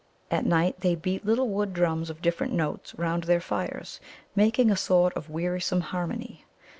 At 0.31 0.47
night 0.47 0.79
they 0.79 0.95
beat 0.95 1.27
little 1.27 1.47
wood 1.47 1.75
drums 1.75 2.09
of 2.09 2.23
different 2.23 2.53
notes 2.53 2.95
round 2.95 3.25
their 3.25 3.39
fires, 3.39 3.99
making 4.35 4.71
a 4.71 4.75
sort 4.75 5.13
of 5.13 5.29
wearisome 5.29 5.81
harmony. 5.81 6.43